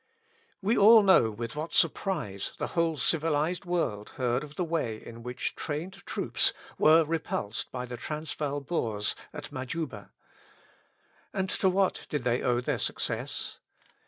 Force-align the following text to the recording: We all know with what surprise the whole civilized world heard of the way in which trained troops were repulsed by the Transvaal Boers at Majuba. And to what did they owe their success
We 0.63 0.75
all 0.79 1.03
know 1.03 1.29
with 1.29 1.55
what 1.55 1.75
surprise 1.75 2.53
the 2.57 2.69
whole 2.69 2.97
civilized 2.97 3.65
world 3.65 4.09
heard 4.17 4.43
of 4.43 4.55
the 4.55 4.63
way 4.63 4.97
in 4.97 5.21
which 5.21 5.53
trained 5.55 6.03
troops 6.07 6.53
were 6.79 7.03
repulsed 7.05 7.71
by 7.71 7.85
the 7.85 7.97
Transvaal 7.97 8.61
Boers 8.61 9.13
at 9.31 9.51
Majuba. 9.51 10.09
And 11.31 11.51
to 11.51 11.69
what 11.69 12.07
did 12.09 12.23
they 12.23 12.41
owe 12.41 12.61
their 12.61 12.79
success 12.79 13.59